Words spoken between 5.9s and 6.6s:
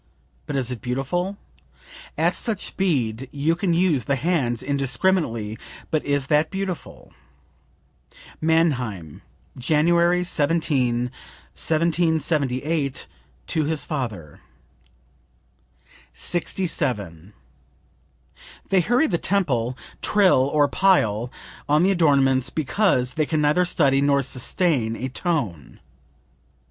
but is that